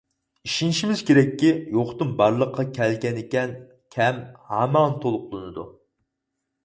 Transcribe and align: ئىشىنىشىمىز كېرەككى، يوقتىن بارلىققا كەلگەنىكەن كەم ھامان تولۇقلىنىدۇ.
ئىشىنىشىمىز 0.47 1.03
كېرەككى، 1.09 1.51
يوقتىن 1.75 2.15
بارلىققا 2.21 2.65
كەلگەنىكەن 2.79 3.55
كەم 3.97 4.19
ھامان 4.49 4.97
تولۇقلىنىدۇ. 5.05 5.67